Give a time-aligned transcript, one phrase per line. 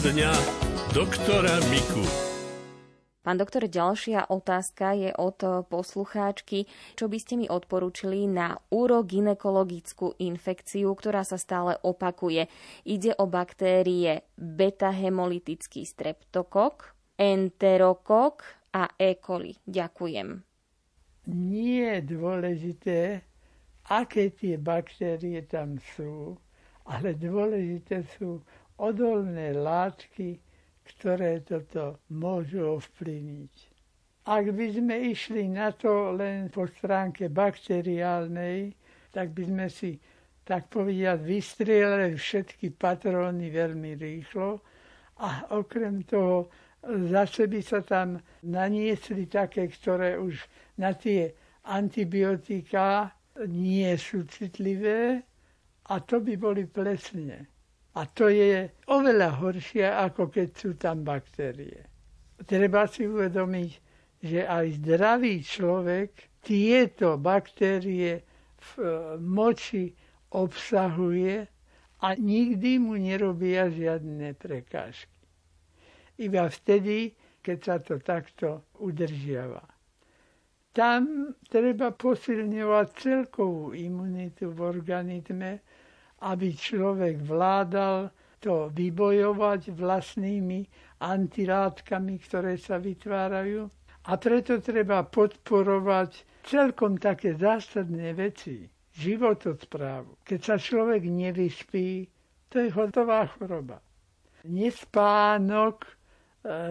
[0.00, 0.32] dňa
[0.96, 2.00] doktora Miku.
[3.20, 6.64] Pán doktor, ďalšia otázka je od poslucháčky.
[6.96, 12.48] Čo by ste mi odporúčili na urogynekologickú infekciu, ktorá sa stále opakuje?
[12.88, 19.20] Ide o baktérie beta-hemolytický streptokok, enterokok a E.
[19.20, 19.52] coli.
[19.68, 20.28] Ďakujem.
[21.28, 23.00] Nie je dôležité,
[23.92, 26.40] aké tie baktérie tam sú,
[26.88, 28.40] ale dôležité sú
[28.80, 30.40] odolné látky,
[30.88, 33.54] ktoré toto môžu ovplyvniť.
[34.26, 38.72] Ak by sme išli na to len po stránke bakteriálnej,
[39.12, 40.00] tak by sme si,
[40.46, 44.64] tak povediať, vystrieľali všetky patróny veľmi rýchlo
[45.20, 46.48] a okrem toho
[47.10, 50.40] zase by sa tam naniesli také, ktoré už
[50.80, 51.36] na tie
[51.68, 53.12] antibiotika
[53.46, 55.20] nie sú citlivé
[55.90, 57.49] a to by boli plesne.
[57.98, 61.82] A to je oveľa horšie, ako keď sú tam baktérie.
[62.46, 63.70] Treba si uvedomiť,
[64.22, 68.22] že aj zdravý človek tieto baktérie
[68.56, 68.84] v e,
[69.18, 69.90] moči
[70.30, 71.44] obsahuje
[72.00, 75.20] a nikdy mu nerobia žiadne prekážky.
[76.20, 79.64] Iba vtedy, keď sa to takto udržiava.
[80.70, 85.64] Tam treba posilňovať celkovú imunitu v organizme,
[86.20, 90.64] aby človek vládal to vybojovať vlastnými
[91.00, 93.68] antilátkami, ktoré sa vytvárajú.
[94.08, 98.64] A preto treba podporovať celkom také zásadné veci,
[98.96, 100.24] životosprávu.
[100.24, 102.08] Keď sa človek nevyspí,
[102.48, 103.78] to je hotová choroba.
[104.48, 105.92] Nespánok e,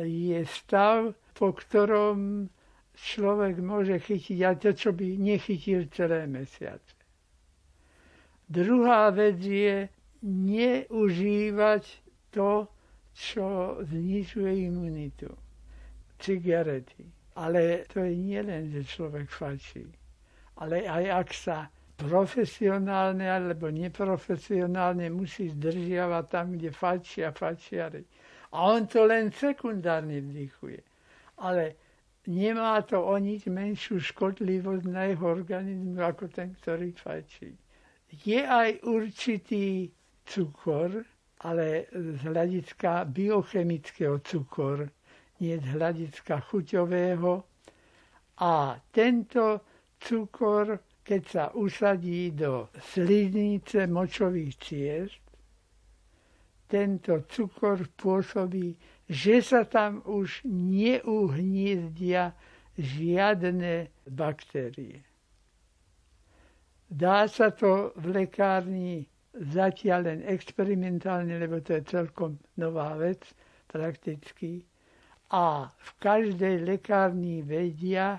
[0.09, 2.49] je stav, po ktorom
[2.97, 6.98] človek môže chytiť aj to, čo by nechytil celé mesiace.
[8.49, 9.85] Druhá vec je
[10.25, 11.83] neužívať
[12.33, 12.65] to,
[13.13, 15.29] čo znižuje imunitu.
[16.17, 17.05] Cigarety.
[17.37, 19.85] Ale to je nie len, že človek fačí,
[20.57, 21.57] ale aj ak sa
[21.95, 28.01] profesionálne alebo neprofesionálne musí zdržiavať tam, kde fačia fačiari.
[28.49, 30.81] A on to len sekundárne vdychuje.
[31.37, 31.77] Ale
[32.27, 37.53] nemá to o nič menšiu škodlivosť na jeho organizmu ako ten, ktorý fačí
[38.09, 39.89] je aj určitý
[40.25, 41.05] cukor,
[41.39, 44.89] ale z hľadiska biochemického cukor,
[45.39, 47.31] nie z hľadiska chuťového.
[48.39, 49.63] A tento
[49.99, 55.23] cukor, keď sa usadí do sliznice močových ciest,
[56.69, 58.77] tento cukor pôsobí,
[59.09, 62.37] že sa tam už neuhniezdia
[62.77, 65.08] žiadne baktérie.
[66.89, 69.05] Dá sa to v lekárni
[69.37, 73.21] zatiaľ len experimentálne, lebo to je celkom nová vec
[73.69, 74.65] prakticky.
[75.29, 78.17] A v každej lekárni vedia,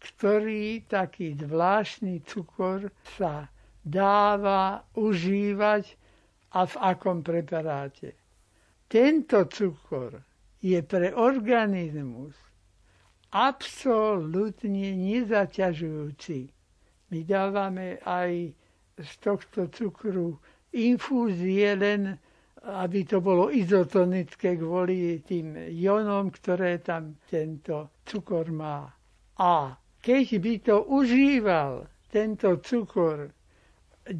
[0.00, 2.88] ktorý taký zvláštny cukor
[3.20, 3.52] sa
[3.84, 5.84] dáva užívať
[6.56, 8.16] a v akom preparáte.
[8.88, 10.24] Tento cukor
[10.64, 12.32] je pre organizmus
[13.30, 16.59] absolútne nezaťažujúci
[17.10, 18.54] my dávame aj
[19.00, 20.38] z tohto cukru
[20.70, 22.14] infúzie len,
[22.60, 28.86] aby to bolo izotonické kvôli tým jonom, ktoré tam tento cukor má.
[29.40, 33.30] A keď by to užíval, tento cukor,
[34.10, 34.14] 10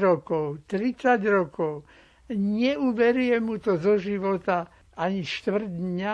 [0.00, 1.84] rokov, 30 rokov,
[2.32, 6.12] neuberie mu to zo života ani štvrt dňa,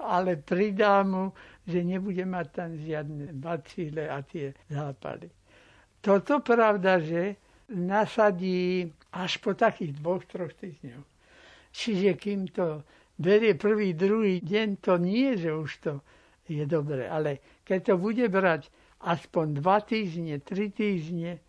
[0.00, 1.34] ale pridá mu,
[1.66, 5.30] že nebude mať tam žiadne bacíle a tie zápaly.
[6.04, 7.40] Toto pravda, že
[7.72, 11.08] nasadí až po takých dvoch, troch týždňoch.
[11.72, 12.84] Čiže kým to
[13.16, 15.92] berie prvý, druhý deň, to nie, že už to
[16.44, 17.08] je dobre.
[17.08, 18.68] Ale keď to bude brať
[19.00, 21.40] aspoň dva týždne, tri týždne,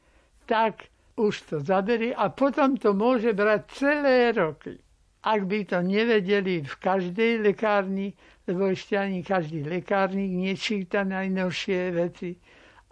[0.47, 0.87] tak
[1.19, 4.79] už to zaberie a potom to môže brať celé roky.
[5.25, 8.13] Ak by to nevedeli v každej lekárni,
[8.45, 12.37] lebo ešte ani každý lekárnik nečíta najnovšie veci,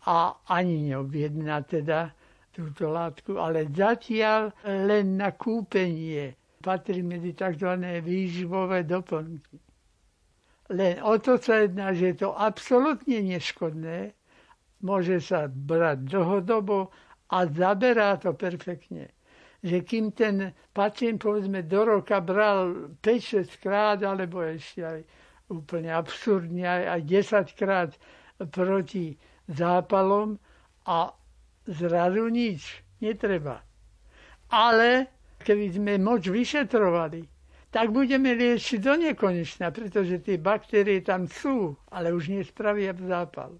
[0.04, 2.12] a ani neobjedná teda
[2.54, 7.76] túto látku, ale zatiaľ len na kúpenie patrí medzi tzv.
[8.04, 9.60] výživové doplnky.
[10.72, 14.16] Len o to sa jedná, že je to absolútne neškodné,
[14.80, 16.88] môže sa brať dlhodobo
[17.32, 19.12] a zaberá to perfektne.
[19.64, 25.00] Že kým ten pacient povedzme do roka bral 5-6 krát, alebo ešte aj
[25.52, 27.02] úplne absurdne aj, aj
[27.56, 27.92] 10 krát
[28.52, 29.16] proti
[29.48, 30.40] zápalom
[30.86, 31.12] a
[31.66, 32.62] zrazu nič
[33.00, 33.64] netreba.
[34.48, 35.08] Ale
[35.42, 37.28] keby sme moč vyšetrovali,
[37.68, 43.58] tak budeme liečiť do nekonečna, pretože tie baktérie tam sú, ale už nespravia zápal.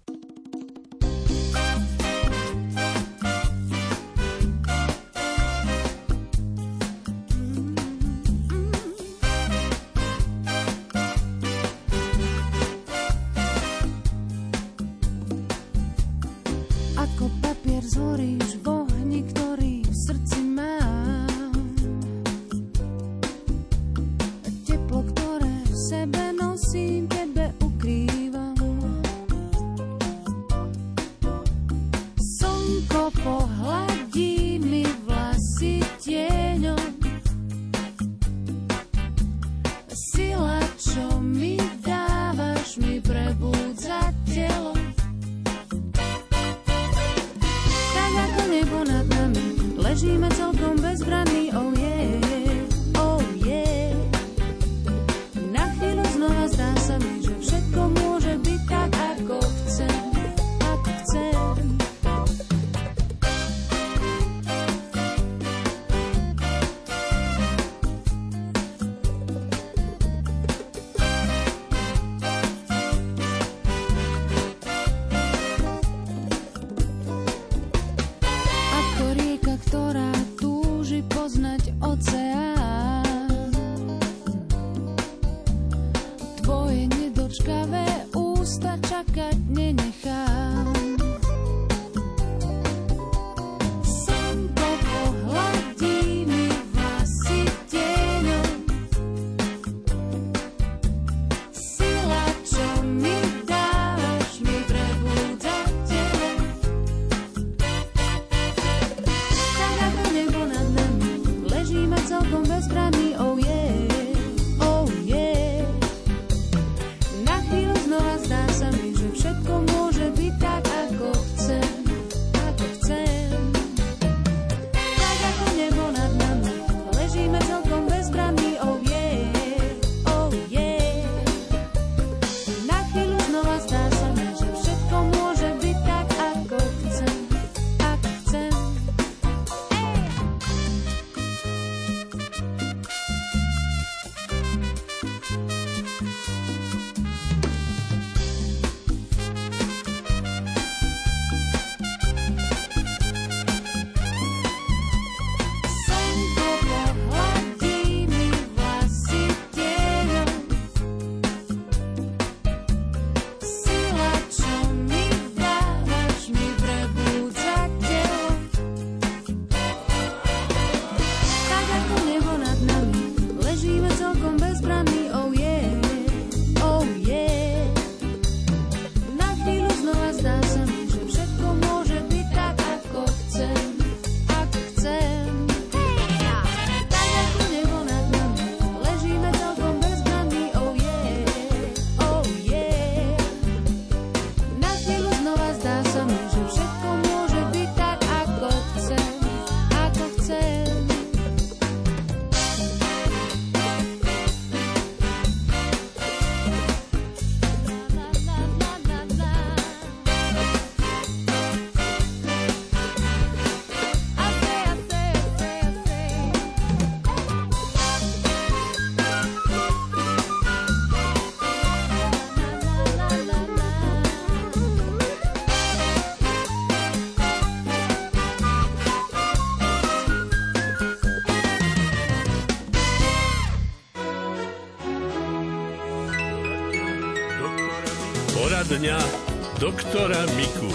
[239.64, 240.68] Doktora Miku.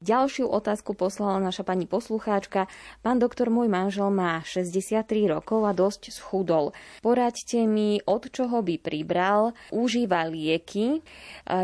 [0.00, 2.72] Ďalšiu otázku poslala naša pani poslucháčka.
[3.04, 6.72] Pán doktor, môj manžel má 63 rokov a dosť schudol.
[7.04, 11.04] Poraďte mi, od čoho by pribral, užíva lieky,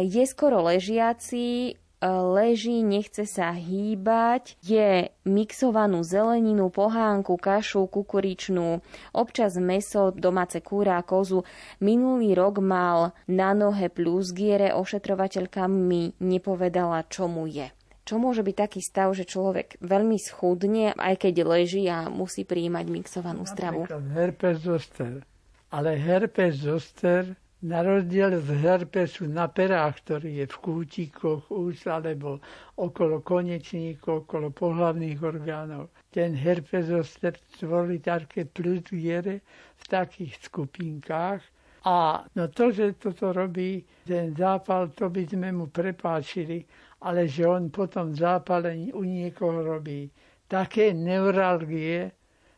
[0.04, 1.80] je skoro ležiaci,
[2.10, 8.82] leží, nechce sa hýbať, je mixovanú zeleninu, pohánku, kašu, kukuričnú,
[9.14, 11.46] občas meso, domáce kúra, kozu.
[11.78, 17.70] Minulý rok mal na nohe plus giere, ošetrovateľka mi nepovedala, čo mu je.
[18.02, 22.84] Čo môže byť taký stav, že človek veľmi schudne, aj keď leží a musí prijímať
[22.90, 23.86] mixovanú stravu?
[24.10, 25.22] herpes zoster.
[25.70, 32.42] Ale herpes zoster Na rozdiel z herpesu na perách, ktorý je v kútikoch úst alebo
[32.74, 35.94] okolo konečníkov, okolo pohlavných orgánov.
[36.10, 39.46] Ten herpes zoster tvorí také plusgiere
[39.78, 41.38] v takých skupinkách.
[41.86, 46.66] A no to, že toto robí ten zápal, to by sme mu prepáčili,
[47.06, 50.10] ale že on potom zápalení u niekoho robí
[50.50, 52.10] také neuralgie,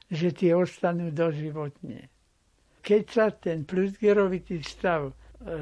[0.08, 2.13] že tie ostanú doživotne
[2.84, 5.12] keď sa ten plusgerovitý stav e,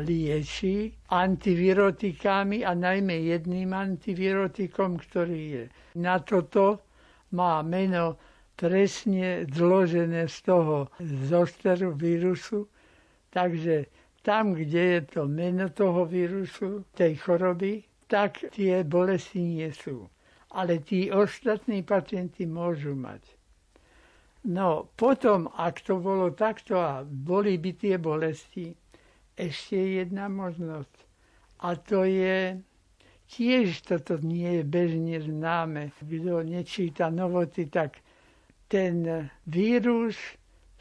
[0.02, 5.64] lieči antivirotikami a najmä jedným antivirotikom, ktorý je.
[6.02, 6.82] Na toto
[7.30, 8.18] má meno
[8.58, 10.90] presne zložené z toho
[11.30, 12.66] zosteru vírusu,
[13.30, 13.86] takže
[14.26, 20.10] tam, kde je to meno toho vírusu, tej choroby, tak tie bolesti nie sú.
[20.52, 23.41] Ale tí ostatní pacienti môžu mať.
[24.42, 28.74] No potom, ak to bolo takto a boli by tie bolesti,
[29.38, 30.96] ešte jedna možnosť.
[31.62, 32.58] A to je,
[33.30, 35.94] tiež toto nie je bežne známe.
[35.94, 38.02] Kto nečíta novoty, tak
[38.66, 40.18] ten vírus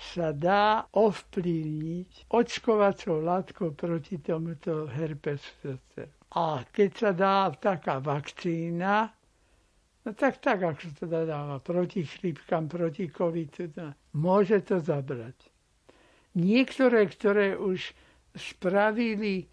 [0.02, 5.78] sa dá ovplyvniť očkovacou látkou proti tomuto herpesu.
[6.34, 9.14] A keď sa dá taká vakcína,
[10.02, 15.38] No tak, tak, ako sa to dáva proti chrípkam, proti covidu, no, môže to zabrať.
[16.34, 17.94] Niektoré, ktoré už
[18.34, 19.46] spravili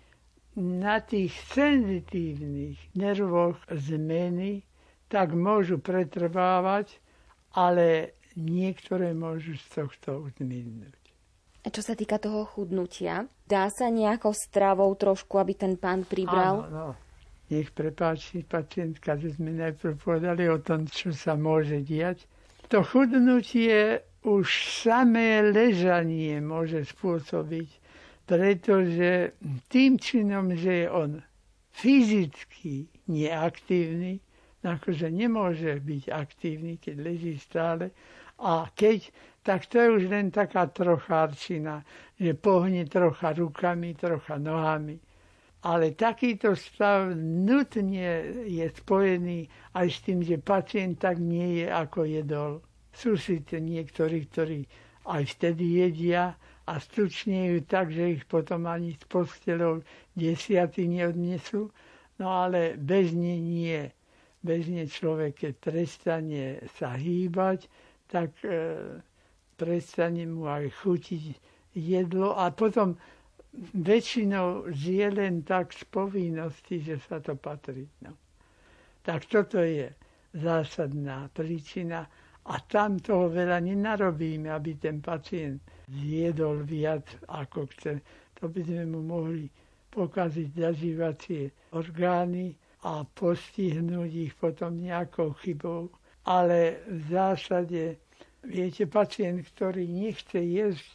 [0.57, 4.65] na tých senzitívnych nervoch zmeny,
[5.13, 6.97] tak môžu pretrvávať,
[7.53, 10.97] ale niektoré môžu z tohto zmiznúť.
[11.61, 16.65] A čo sa týka toho chudnutia, dá sa nejako stravou trošku, aby ten pán pribral?
[16.65, 17.08] Áno, no
[17.49, 22.29] nech prepáči pacientka, že sme najprv povedali o tom, čo sa môže diať.
[22.69, 24.47] To chudnutie už
[24.85, 27.69] samé ležanie môže spôsobiť,
[28.29, 29.33] pretože
[29.73, 31.11] tým činom, že je on
[31.73, 34.21] fyzicky neaktívny,
[34.61, 37.89] akože nemôže byť aktívny, keď leží stále,
[38.39, 39.09] a keď,
[39.41, 41.83] tak to je už len taká trochárčina,
[42.21, 45.01] že pohne trocha rukami, trocha nohami
[45.63, 52.07] ale takýto stav nutne je spojený aj s tým, že pacient tak nie je, ako
[52.07, 52.53] jedol.
[52.95, 54.63] Sú síce niektorí, ktorí
[55.09, 56.39] aj vtedy jedia
[56.69, 59.83] a stučnejú tak, že ich potom ani s postelou
[60.15, 61.73] desiaty neodnesú,
[62.23, 63.89] no ale bežne nie.
[64.39, 66.45] Bežne človek, keď prestane
[66.79, 67.67] sa hýbať,
[68.07, 69.03] tak e,
[69.59, 71.25] prestane mu aj chutiť
[71.75, 72.95] jedlo a potom
[73.75, 77.89] väčšinou žije len tak z povinnosti, že sa to patrí.
[78.05, 78.13] No.
[79.03, 79.89] Tak toto je
[80.37, 82.05] zásadná príčina
[82.49, 88.01] a tam toho veľa nenarobíme, aby ten pacient zjedol viac, ako chce.
[88.41, 89.49] To by sme mu mohli
[89.89, 92.53] pokaziť zažívacie orgány
[92.85, 95.89] a postihnúť ich potom nejakou chybou.
[96.29, 97.97] Ale v zásade,
[98.45, 100.89] viete, pacient, ktorý nechce jesť,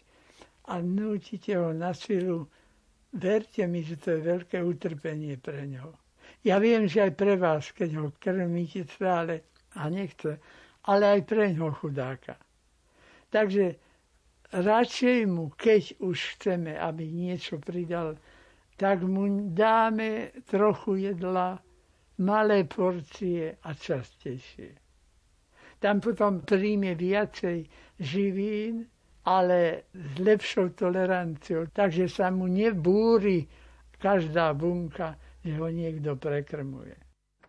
[0.65, 2.48] a nútite ho na silu,
[3.13, 5.93] verte mi, že to je veľké utrpenie pre ňo.
[6.43, 10.39] Ja viem, že aj pre vás, keď ho krmíte stále a nechce,
[10.88, 12.36] ale aj pre ňo chudáka.
[13.32, 13.75] Takže
[14.51, 18.20] radšej mu, keď už chceme, aby niečo pridal,
[18.75, 21.62] tak mu dáme trochu jedla,
[22.17, 24.77] malé porcie a častejšie.
[25.79, 27.67] Tam potom príjme viacej
[28.00, 28.88] živín,
[29.24, 33.48] ale s lepšou toleranciou, takže sa mu nebúri
[34.00, 37.03] každá bunka, že ho niekto prekrmuje.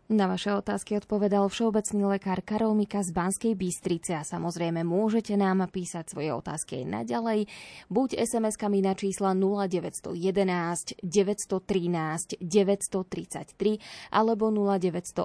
[0.05, 5.65] Na vaše otázky odpovedal všeobecný lekár Karol Mika z Banskej Bystrice a samozrejme môžete nám
[5.73, 7.49] písať svoje otázky aj naďalej,
[7.89, 15.25] buď SMS-kami na čísla 0911 913 933 alebo 0908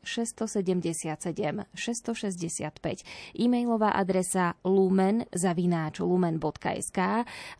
[0.00, 3.36] 677 665.
[3.36, 6.98] E-mailová adresa lumen zavináč lumen.sk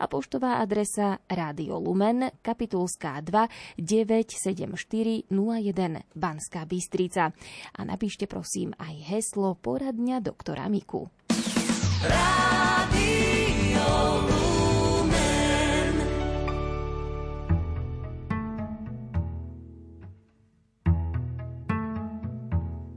[0.01, 7.35] a poštová adresa Radio Lumen, kapitulská 2 974 01 Ban Banská Bystrica.
[7.75, 11.11] A napíšte prosím aj heslo poradňa doktora Miku.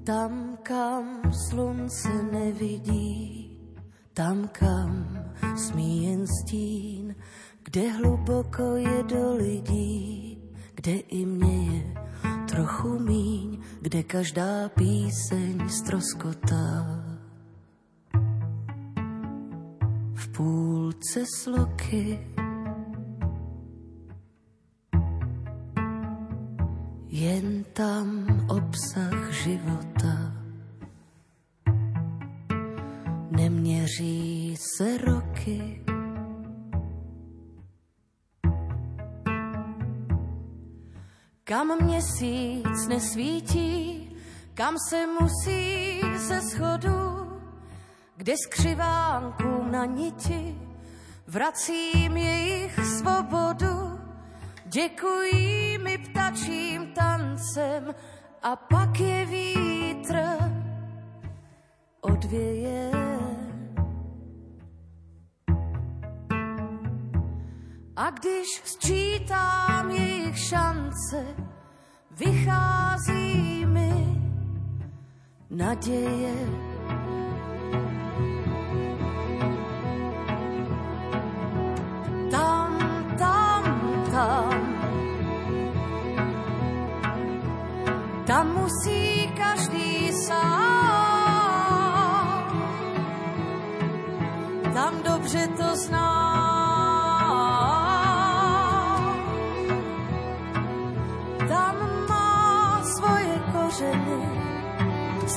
[0.05, 3.57] Tam, kam slunce nevidí,
[4.13, 5.17] tam, kam
[5.57, 7.15] smí jen stín,
[7.65, 10.37] kde hluboko je do lidí,
[10.75, 11.81] kde i mě je
[12.51, 16.83] trochu míň, kde každá píseň stroskotá.
[20.13, 22.19] V půlce sloky
[27.07, 30.33] jen tam obsah života.
[33.31, 35.83] Neměří se roky,
[41.51, 44.09] kam měsíc nesvítí,
[44.53, 47.31] kam se musí ze schodu,
[48.15, 50.55] kde skřivánkům na niti
[51.27, 53.99] vracím jejich svobodu.
[54.65, 57.95] Děkují mi ptačím tancem
[58.43, 60.37] a pak je vítr
[62.01, 63.10] odvěje.
[68.01, 71.35] A když sčítám jejich šance,
[72.11, 74.21] vychází mi
[75.49, 76.35] naděje.
[82.31, 82.77] Tam,
[83.17, 83.63] tam,
[84.11, 84.75] tam,
[88.25, 90.41] tam musí každý sám.
[94.73, 96.30] Tam dobře to zná.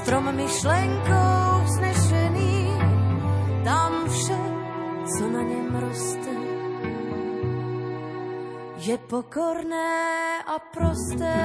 [0.05, 2.69] Strom myšlenkou vznešený,
[3.65, 4.41] tam vše,
[5.09, 6.35] co na něm roste,
[8.77, 9.97] je pokorné
[10.45, 11.37] a prosté.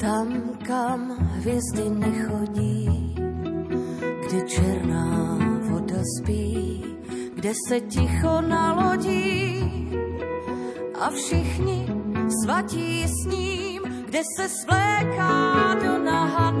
[0.00, 0.28] Tam,
[0.66, 3.14] kam hvězdy nechodí,
[4.26, 5.29] kde černá
[6.04, 6.84] spí,
[7.34, 9.70] kde se ticho nalodí
[11.00, 11.86] a všichni
[12.42, 16.54] svatí s ním, kde se svléká do naha.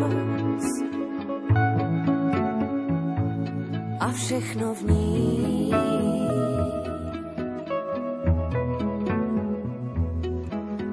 [4.00, 5.74] A všechno v ní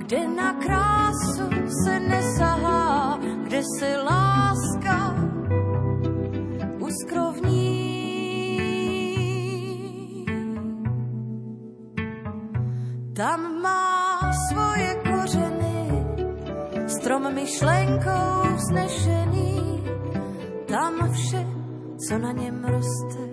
[0.08, 1.50] kde na krásu
[1.84, 4.57] se nesahá, kde se láska
[13.18, 16.06] Tam má svoje kořeny,
[16.88, 19.84] strom myšlenkou vznešený,
[20.68, 21.46] tam vše,
[22.08, 23.24] co na něm roste,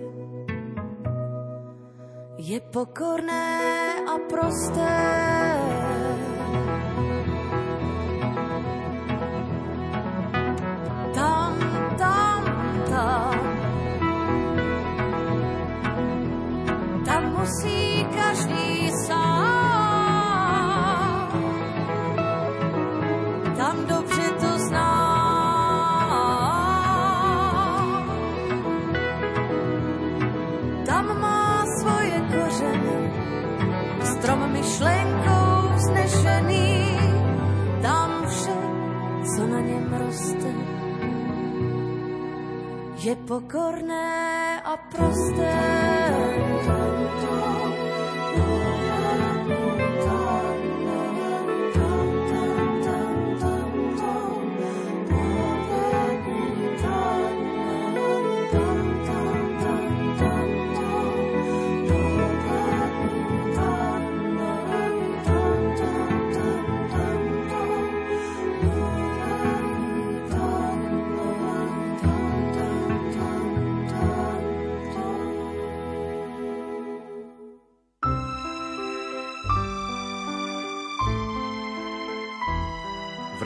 [2.37, 5.74] je pokorné a prosté.
[43.05, 45.74] Je pokorné a prosté.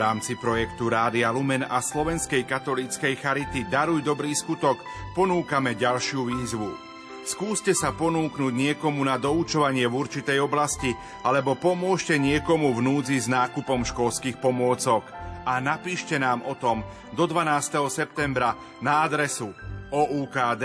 [0.00, 4.80] V rámci projektu Rádia Lumen a Slovenskej katolíckej charity Daruj dobrý skutok
[5.12, 6.72] ponúkame ďalšiu výzvu.
[7.28, 13.28] Skúste sa ponúknuť niekomu na doučovanie v určitej oblasti alebo pomôžte niekomu v núdzi s
[13.28, 15.04] nákupom školských pomôcok.
[15.44, 16.80] A napíšte nám o tom
[17.12, 17.84] do 12.
[17.92, 19.52] septembra na adresu
[19.92, 20.64] oukd.lumen.sk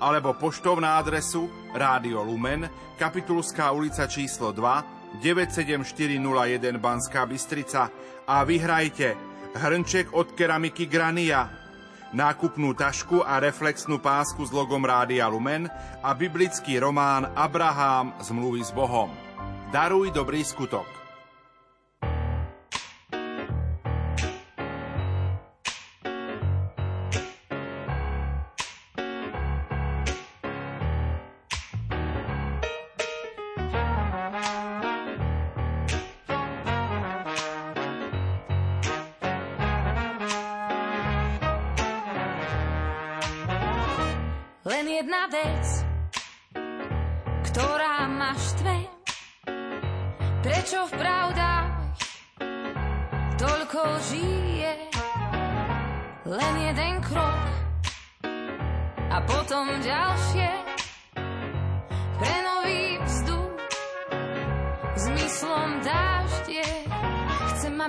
[0.00, 1.44] alebo poštovná adresu
[1.76, 2.64] Rádio Lumen,
[2.96, 7.90] Kapitulská ulica číslo 2, 97401 Banská Bystrica
[8.26, 9.16] a vyhrajte
[9.56, 11.48] hrnček od keramiky Grania,
[12.12, 15.68] nákupnú tašku a reflexnú pásku s logom Rádia Lumen
[16.04, 19.10] a biblický román Abraham zmluvy s Bohom.
[19.72, 21.05] Daruj dobrý skutok.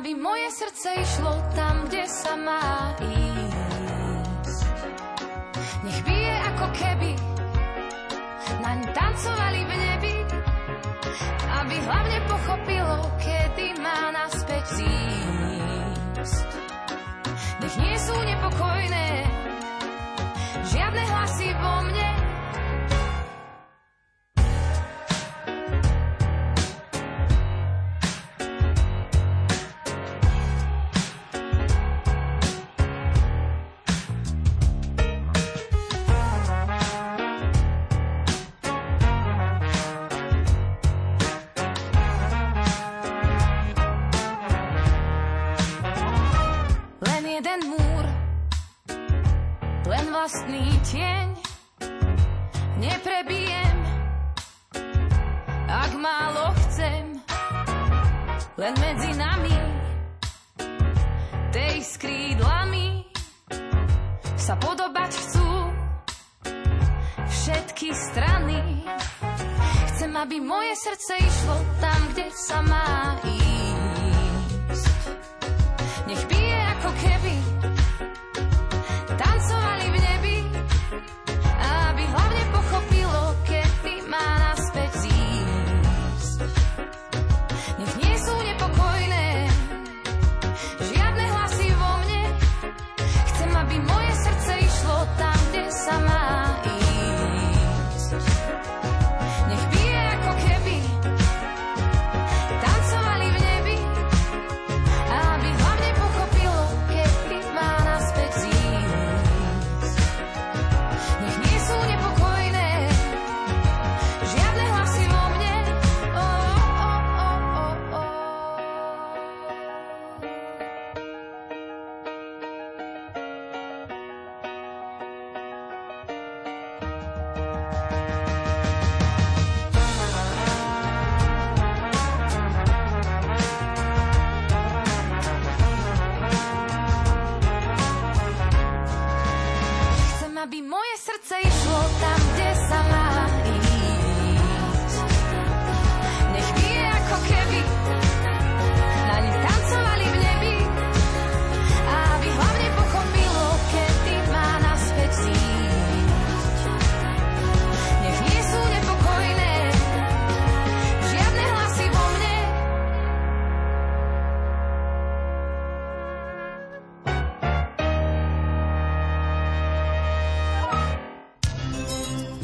[0.07, 4.63] Aby moje srdce išlo tam, kde sa má ísť.
[5.83, 7.26] Nech bije ako keby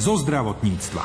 [0.03, 1.03] zo zdravotníctva.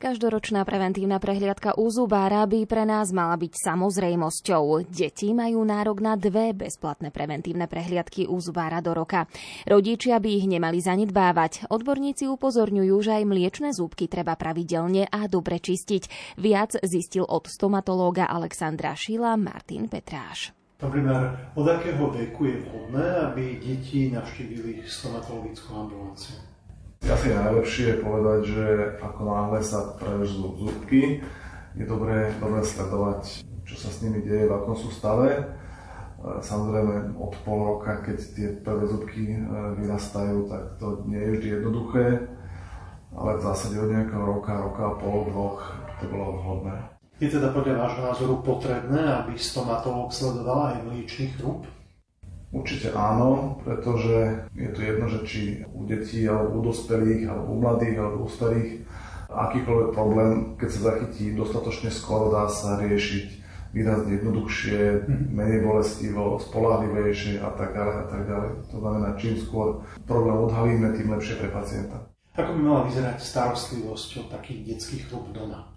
[0.00, 4.88] Každoročná preventívna prehliadka u zubára by pre nás mala byť samozrejmosťou.
[4.88, 9.30] Deti majú nárok na dve bezplatné preventívne prehliadky u zubára do roka.
[9.68, 11.70] Rodičia by ich nemali zanedbávať.
[11.70, 16.34] Odborníci upozorňujú, že aj mliečne zúbky treba pravidelne a dobre čistiť.
[16.40, 20.59] Viac zistil od stomatológa Alexandra Šila Martin Petráš.
[20.80, 26.40] Primár, od akého veku je vhodné, aby deti navštívili stomatologickú ambulanciu?
[27.04, 28.66] Asi najlepšie je povedať, že
[29.04, 31.20] ako náhle sa prevezú zúbky,
[31.76, 35.28] je dobré, dobré sledovať, čo sa s nimi deje, v akom sú stave.
[35.36, 35.42] E,
[36.40, 39.38] Samozrejme od pol roka, keď tie prvé zúbky e,
[39.84, 42.06] vyrastajú, tak to nie je vždy jednoduché,
[43.12, 45.60] ale v zásade od nejakého roka, roka a pol, dvoch
[46.00, 46.99] to bolo vhodné.
[47.20, 51.68] Je teda podľa vášho názoru potrebné, aby stomatológ sledoval aj mliečný chrup?
[52.48, 57.56] Určite áno, pretože je to jedno, že či u detí, alebo u dospelých, alebo u
[57.60, 58.88] mladých, alebo u starých,
[59.28, 63.26] akýkoľvek problém, keď sa zachytí dostatočne skoro, dá sa riešiť
[63.76, 68.50] výrazne jednoduchšie, menej bolestivo, spolahlivejšie a tak ďalej a tak ďalej.
[68.72, 72.00] To znamená, čím skôr problém odhalíme, tým lepšie pre pacienta.
[72.34, 75.70] Ako by mala vyzerať starostlivosť o takých detských chrup doma?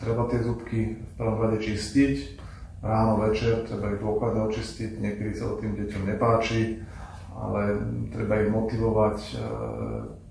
[0.00, 2.40] Treba tie zubky v prvom rade čistiť,
[2.80, 6.80] ráno, večer, treba ich dôkladne očistiť, niekedy sa to tým deťom nepáči,
[7.36, 7.76] ale
[8.08, 9.42] treba ich motivovať, e,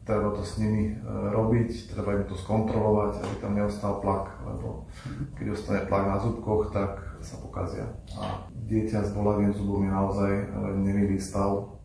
[0.05, 4.89] treba to s nimi e, robiť, treba im to skontrolovať, aby tam neostal plak, lebo
[5.37, 7.85] keď ostane plak na zubkoch, tak sa pokazia.
[8.17, 11.77] A dieťa s bolavým zubom je naozaj len nemilý stav.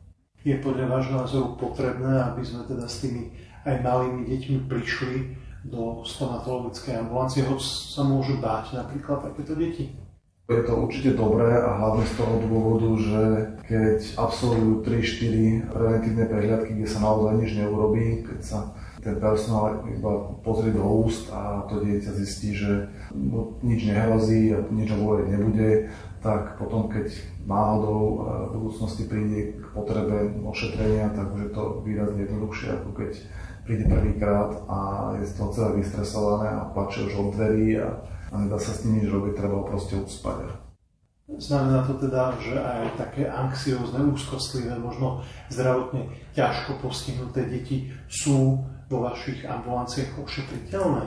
[0.45, 3.33] Je podľa vášho názoru potrebné, aby sme teda s tými
[3.65, 9.97] aj malými deťmi prišli do stomatologickej ambulancie, hoď sa môžu báť napríklad takéto deti?
[10.45, 13.23] Je to určite dobré a hlavne z toho dôvodu, že
[13.65, 18.59] keď absolvujú 3-4 preventívne prehľadky, kde sa naozaj nič neurobí, keď sa
[19.01, 22.93] ten personál iba pozrie do úst a to dieťa zistí, že
[23.65, 25.89] nič nehrozí a nič hovoriť nebude,
[26.21, 27.13] tak potom, keď
[27.45, 28.17] náhodou e,
[28.49, 33.13] v budúcnosti príde k potrebe ošetrenia, tak už je to výrazne jednoduchšie, ako keď
[33.65, 34.79] príde prvýkrát a
[35.17, 37.97] je z toho celé vystresované a plače už od dverí a,
[38.31, 40.65] a nedá sa s ním nič robiť, treba ho proste uspať.
[41.25, 48.61] Znamená to teda, že aj také anxiózne, úzkostlivé, možno zdravotne ťažko postihnuté deti sú
[48.93, 51.05] vo vašich ambulanciách ošetriteľné?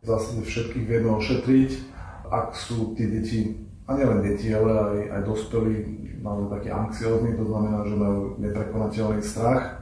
[0.00, 1.70] V zásade všetkých vieme ošetriť,
[2.32, 5.74] ak sú tie deti a nielen deti, ale aj, aj dospelí
[6.24, 9.79] majú taký anxiózny, to znamená, že majú neprekonateľný strach,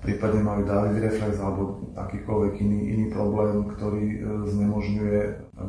[0.00, 5.20] prípadne majú dávivý reflex alebo akýkoľvek iný, iný problém, ktorý e, znemožňuje,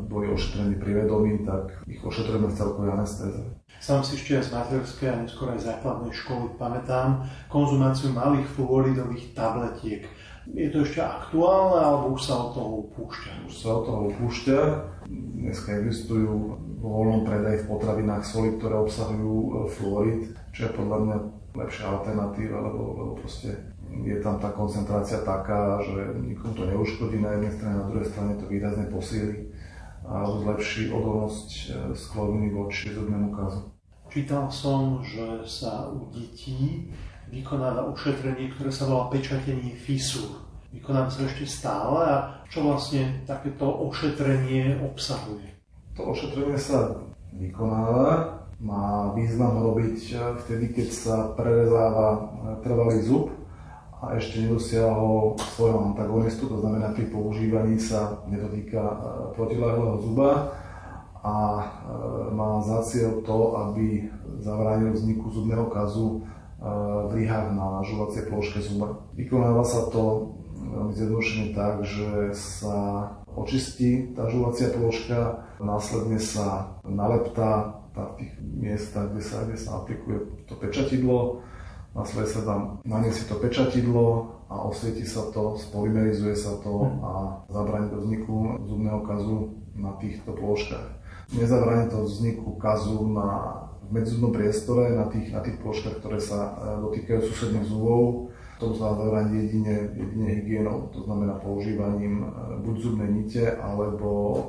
[0.08, 3.42] boli ošetrení pri vedomí, tak ich ošetrujeme v celkovej anestéze.
[3.82, 10.08] Sám si ešte z materskej a neskôr aj základnej školy pamätám konzumáciu malých fluoridových tabletiek.
[10.50, 13.32] Je to ešte aktuálne, alebo už sa od toho upúšťa?
[13.46, 14.60] Už sa od toho upúšťa.
[15.12, 20.22] Dneska existujú vo voľnom predaji v potravinách soli, ktoré obsahujú e, fluorid,
[20.56, 21.18] čo je podľa mňa
[21.52, 27.36] lepšia alternatíva, lebo, lebo proste je tam tá koncentrácia taká, že nikomu to neuškodí na
[27.38, 29.52] jednej strane, na druhej strane to výrazne posíli
[30.08, 33.70] a zlepší odolnosť e, skloviny voči zubnému kazu.
[34.12, 36.90] Čítal som, že sa u detí
[37.32, 40.44] vykonáva ošetrenie, ktoré sa volá pečatenie físur.
[40.72, 42.18] Vykonáva sa ešte stále a
[42.52, 45.48] čo vlastne takéto ošetrenie obsahuje?
[45.96, 46.96] To ošetrenie sa
[47.32, 52.20] vykonáva, má význam robiť eh, vtedy, keď sa prerezáva eh,
[52.64, 53.41] trvalý zub
[54.02, 58.98] a ešte nedosiahol svojho antagonistu, to znamená pri používaní sa nedotýka eh,
[59.38, 60.58] protiláhlého zuba
[61.22, 61.38] a
[62.34, 64.10] má za cieľ to, aby
[64.42, 66.26] zabránil vzniku zubného kazu
[67.06, 69.06] v rýhach na žuvacie plôžke zuba.
[69.14, 72.78] Vykonáva sa to veľmi zjednodušene tak, že sa
[73.34, 80.18] očistí tá žuvacia plôžka, následne sa naleptá v tých miestach, kde sa, kde sa aplikuje
[80.48, 81.44] to pečatidlo,
[81.96, 87.12] následne sa tam naniesie to pečatidlo a osvieti sa to, spolymerizuje sa to a
[87.48, 91.00] zabráni do vzniku zubného kazu na týchto plôžkach.
[91.32, 96.52] Nezabráni to vzniku kazu na medzizubnom priestore, na tých, na tých plôžkach, ktoré sa e,
[96.80, 102.28] dotýkajú susedných zubov, tomu sa zabrániť jedine, jedine hygienou, to znamená používaním e,
[102.64, 104.40] buď zubnej nite alebo e,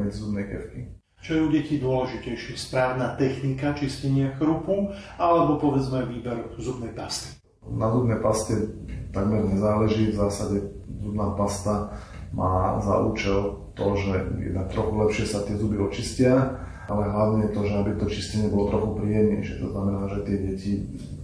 [0.00, 0.95] medzizubnej kevky.
[1.26, 2.54] Čo je u detí dôležitejšie?
[2.54, 7.34] Správna technika čistenia chrupu alebo povedzme výber zubnej pasty?
[7.66, 8.54] Na zubnej paste
[9.10, 10.70] takmer nezáleží, v zásade
[11.02, 11.98] zubná pasta
[12.30, 17.58] má za účel to, že jednak trochu lepšie sa tie zuby očistia, ale hlavne to,
[17.66, 19.66] že aby to čistenie bolo trochu príjemnejšie.
[19.66, 20.72] To znamená, že tie deti,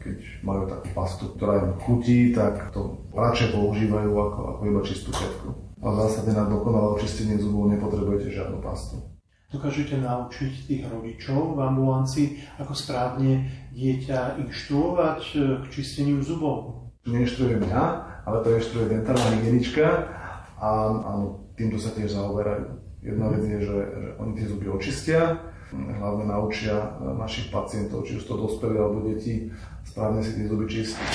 [0.02, 5.14] keď majú takú pastu, ktorá im chutí, tak to radšej používajú ako, ako iba čistú
[5.14, 5.54] kevku.
[5.78, 9.11] A v zásade na dokonalé očistenie zubov nepotrebujete žiadnu pastu.
[9.52, 16.88] Dokážete naučiť tých rodičov v ambulancii, ako správne dieťa inštruovať e, k čisteniu zubov?
[17.04, 20.08] Neinštruujem ja, ale to inštruuje dentálna hygienička
[20.56, 22.80] a áno, týmto sa tiež zaoberajú.
[23.04, 25.44] Jedna vec je, že, že oni tie zuby očistia,
[25.76, 29.52] hlavne naučia e, našich pacientov, či už to dospelí alebo deti,
[29.84, 31.08] správne si tie zuby čistiť.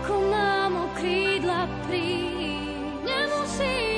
[0.00, 3.04] ako mám o krídla prísť.
[3.04, 3.89] Nemusím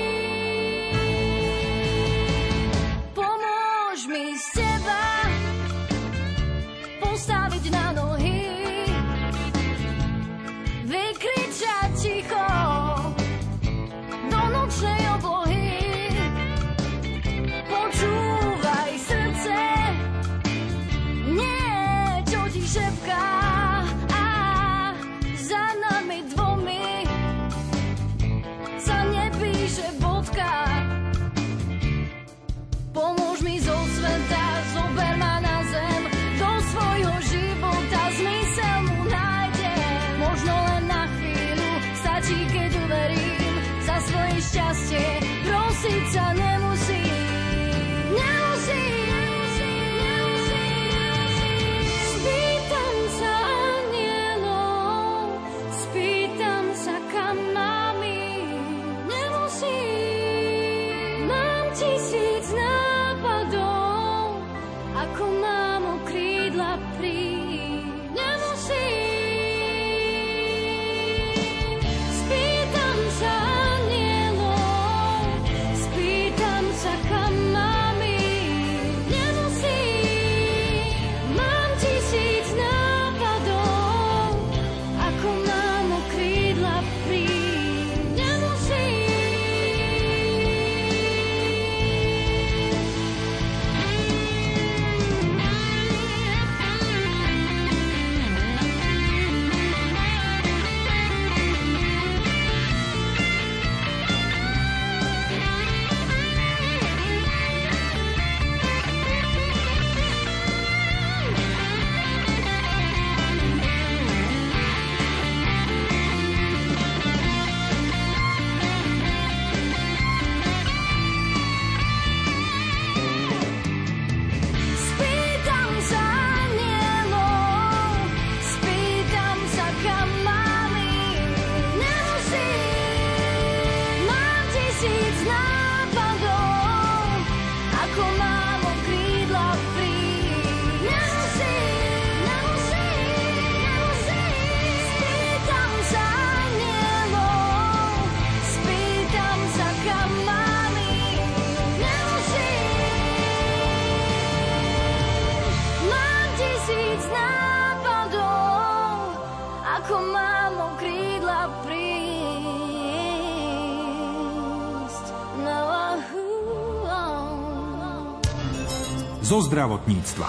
[169.32, 170.28] zo zdravotníctva.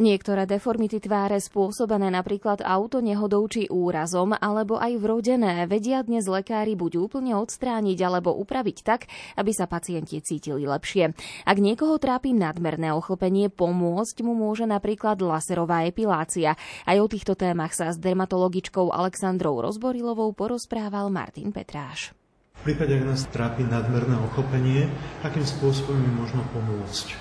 [0.00, 6.96] Niektoré deformity tváre spôsobené napríklad autonehodou či úrazom alebo aj vrodené vedia dnes lekári buď
[6.96, 9.04] úplne odstrániť alebo upraviť tak,
[9.36, 11.12] aby sa pacienti cítili lepšie.
[11.44, 16.56] Ak niekoho trápi nadmerné ochlpenie, pomôcť mu môže napríklad laserová epilácia.
[16.88, 22.16] Aj o týchto témach sa s dermatologičkou Alexandrou Rozborilovou porozprával Martin Petráš.
[22.62, 24.86] V prípade, ak nás trápi nadmerné ochopenie,
[25.26, 27.18] akým spôsobom je možno pomôcť?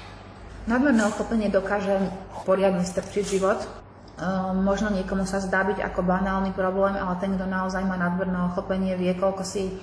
[0.69, 1.97] Nadmerné ochopenie dokáže
[2.45, 3.57] poriadne strčiť život.
[3.57, 3.67] E,
[4.53, 8.93] možno niekomu sa zdá byť ako banálny problém, ale ten, kto naozaj má nadmerné ochopenie,
[8.93, 9.73] vie, koľko si e,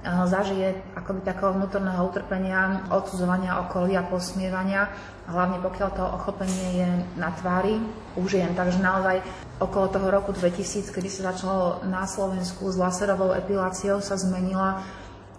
[0.00, 4.88] zažije akoby takého vnútorného utrpenia, odsudzovania okolia, posmievania,
[5.28, 6.88] hlavne pokiaľ to ochopenie je
[7.20, 7.76] na tvári
[8.16, 8.56] u žien.
[8.56, 9.20] Takže naozaj
[9.60, 14.80] okolo toho roku 2000, kedy sa začalo na Slovensku s laserovou epiláciou, sa zmenila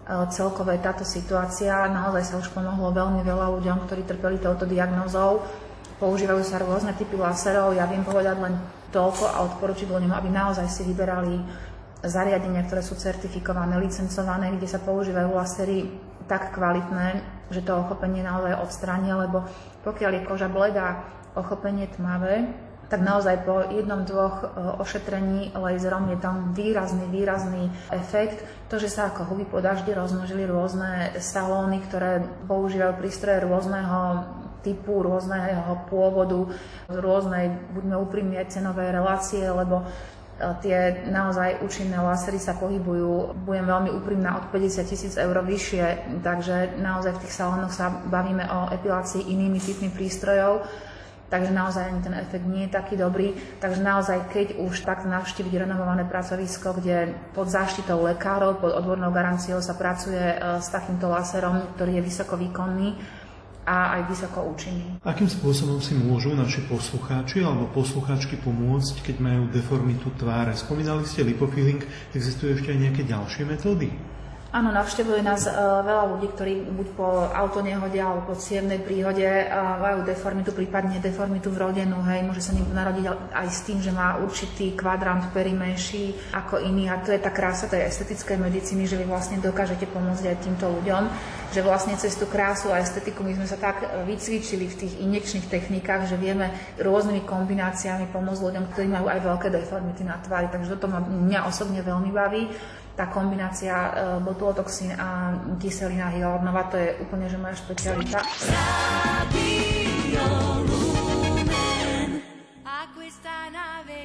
[0.08, 1.88] celkové táto situácia.
[1.88, 5.43] Naozaj sa už pomohlo veľmi veľa ľuďom, ktorí trpeli touto diagnózou.
[5.99, 7.72] Používajú sa rôzne typy laserov.
[7.72, 8.60] Ja viem povedať len
[8.91, 11.39] toľko a odporučiť ľuďom, aby naozaj si vyberali
[12.04, 15.88] zariadenia, ktoré sú certifikované, licencované, kde sa používajú lasery
[16.28, 19.47] tak kvalitné, že to ochopenie naozaj odstránia, lebo
[19.88, 21.04] pokiaľ je koža bledá,
[21.36, 22.51] ochopenie tmavé,
[22.92, 24.44] tak naozaj po jednom, dvoch
[24.78, 28.44] ošetrení laserom je tam výrazný, výrazný efekt.
[28.70, 34.26] To, že sa ako huby po daždi rozmnožili rôzne salóny, ktoré používajú prístroje rôzneho
[34.64, 36.48] typu, rôzneho pôvodu,
[36.88, 39.84] rôznej, buďme úprimní, cenové relácie, lebo
[40.66, 46.80] tie naozaj účinné lasery sa pohybujú, budem veľmi úprimná, od 50 tisíc eur vyššie, takže
[46.82, 50.66] naozaj v tých salónoch sa bavíme o epilácii inými typmi prístrojov
[51.34, 53.34] takže naozaj ani ten efekt nie je taký dobrý.
[53.58, 59.58] Takže naozaj, keď už tak navštíviť renovované pracovisko, kde pod záštitou lekárov, pod odbornou garanciou
[59.58, 62.94] sa pracuje s takýmto laserom, ktorý je vysoko výkonný,
[63.64, 65.00] a aj vysoko účinný.
[65.08, 70.52] Akým spôsobom si môžu naši poslucháči alebo poslucháčky pomôcť, keď majú deformitu tváre?
[70.52, 71.80] Spomínali ste lipofilling,
[72.12, 73.88] existujú ešte aj nejaké ďalšie metódy?
[74.54, 79.82] Áno, navštevuje nás uh, veľa ľudí, ktorí buď po autonehode alebo po cievnej príhode uh,
[79.82, 82.06] majú deformitu, prípadne deformitu vrodenú.
[82.06, 86.62] Hej, môže sa niekto narodiť aj s tým, že má určitý kvadrant pery menší ako
[86.62, 86.86] iný.
[86.93, 90.70] A to je tá krása tej estetickej medicíny, že vy vlastne dokážete pomôcť aj týmto
[90.70, 91.01] ľuďom.
[91.49, 95.49] Že vlastne cez tú krásu a estetiku my sme sa tak vycvičili v tých injekčných
[95.49, 100.45] technikách, že vieme rôznymi kombináciami pomôcť ľuďom, ktorí majú aj veľké deformity na tvári.
[100.54, 102.45] Takže toto ma mňa osobne veľmi baví
[102.96, 108.22] tá kombinácia uh, botulotoxín a kyselina hyaluronová, to je úplne že moja špecialita.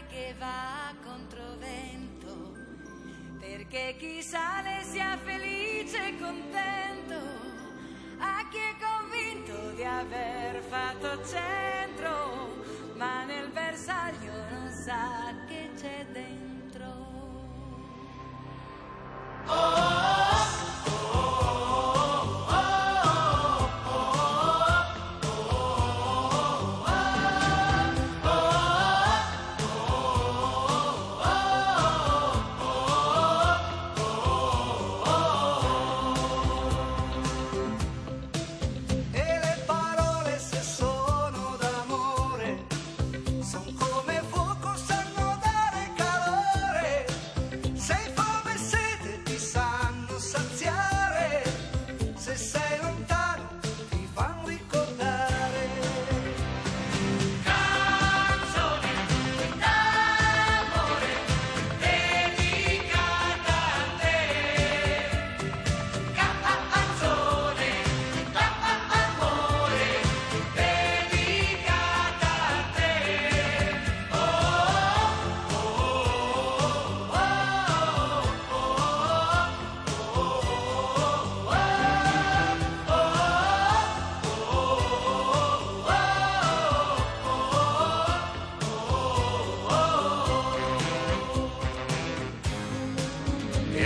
[0.09, 2.55] Che va contro vento,
[3.39, 7.19] perché chi sale sia felice e contento,
[8.19, 12.65] a chi è convinto di aver fatto centro,
[12.97, 16.58] ma nel bersaglio non sa che c'è dentro.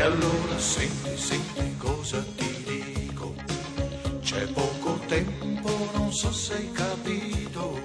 [0.02, 3.36] E allora senti, senti cosa ti dico.
[4.20, 7.80] C'è poco tempo, non so se hai capito.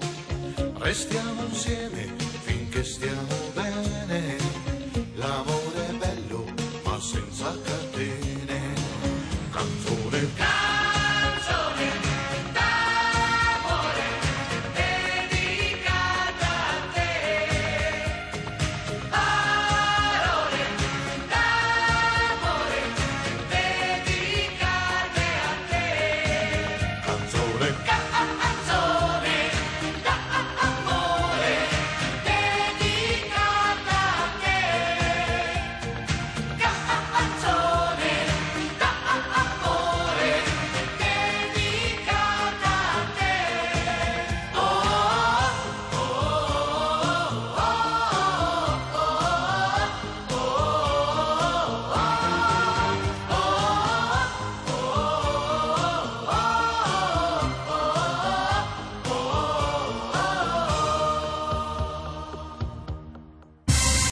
[0.79, 2.11] Restiamo insieme
[2.41, 4.56] finché stiamo bene.